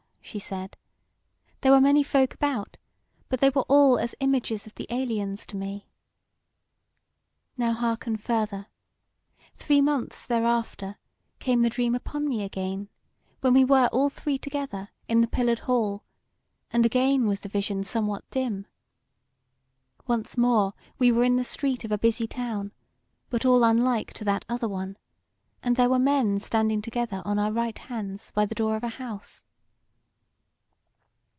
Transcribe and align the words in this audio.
"Nay," 0.23 0.33
she 0.35 0.45
said, 0.45 0.77
"there 1.59 1.73
were 1.73 1.81
many 1.81 2.03
folk 2.03 2.33
about, 2.33 2.77
but 3.27 3.41
they 3.41 3.49
were 3.49 3.63
all 3.67 3.97
as 3.99 4.15
images 4.21 4.65
of 4.65 4.73
the 4.75 4.87
aliens 4.89 5.45
to 5.47 5.57
me. 5.57 5.89
Now 7.57 7.73
hearken 7.73 8.15
further: 8.15 8.67
three 9.55 9.81
months 9.81 10.25
thereafter 10.25 10.95
came 11.39 11.63
the 11.63 11.69
dream 11.69 11.93
upon 11.95 12.29
me 12.29 12.43
again, 12.43 12.87
when 13.41 13.51
we 13.53 13.65
were 13.65 13.87
all 13.91 14.07
three 14.09 14.37
together 14.37 14.87
in 15.09 15.19
the 15.19 15.27
Pillared 15.27 15.59
Hall; 15.59 16.01
and 16.71 16.85
again 16.85 17.27
was 17.27 17.41
the 17.41 17.49
vision 17.49 17.83
somewhat 17.83 18.23
dim. 18.29 18.67
Once 20.07 20.37
more 20.37 20.73
we 20.97 21.11
were 21.11 21.25
in 21.25 21.35
the 21.35 21.43
street 21.43 21.83
of 21.83 21.91
a 21.91 21.97
busy 21.97 22.27
town, 22.27 22.71
but 23.29 23.43
all 23.43 23.65
unlike 23.65 24.13
to 24.13 24.23
that 24.23 24.45
other 24.47 24.69
one, 24.69 24.95
and 25.61 25.75
there 25.75 25.89
were 25.89 25.99
men 25.99 26.39
standing 26.39 26.81
together 26.81 27.21
on 27.25 27.37
our 27.37 27.51
right 27.51 27.79
hands 27.79 28.31
by 28.31 28.45
the 28.45 28.55
door 28.55 28.77
of 28.77 28.83
a 28.85 28.87
house." 28.87 29.43